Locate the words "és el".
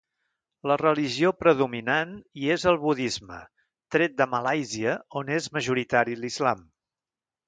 2.55-2.79